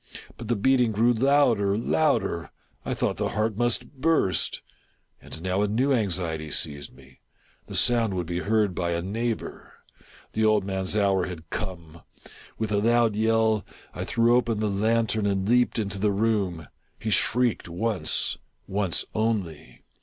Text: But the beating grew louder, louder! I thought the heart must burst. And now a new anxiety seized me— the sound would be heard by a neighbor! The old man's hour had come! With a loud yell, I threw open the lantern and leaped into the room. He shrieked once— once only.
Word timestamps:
But 0.35 0.47
the 0.47 0.55
beating 0.55 0.91
grew 0.93 1.13
louder, 1.13 1.77
louder! 1.77 2.49
I 2.83 2.95
thought 2.95 3.17
the 3.17 3.29
heart 3.37 3.55
must 3.55 3.91
burst. 4.01 4.63
And 5.21 5.43
now 5.43 5.61
a 5.61 5.67
new 5.67 5.93
anxiety 5.93 6.49
seized 6.49 6.91
me— 6.95 7.19
the 7.67 7.75
sound 7.75 8.15
would 8.15 8.25
be 8.25 8.39
heard 8.39 8.73
by 8.73 8.93
a 8.93 9.03
neighbor! 9.03 9.73
The 10.33 10.43
old 10.43 10.63
man's 10.65 10.97
hour 10.97 11.27
had 11.27 11.51
come! 11.51 12.01
With 12.57 12.71
a 12.71 12.77
loud 12.79 13.15
yell, 13.15 13.63
I 13.93 14.03
threw 14.03 14.35
open 14.35 14.59
the 14.59 14.71
lantern 14.71 15.27
and 15.27 15.47
leaped 15.47 15.77
into 15.77 15.99
the 15.99 16.11
room. 16.11 16.67
He 16.97 17.11
shrieked 17.11 17.69
once— 17.69 18.39
once 18.67 19.05
only. 19.13 19.83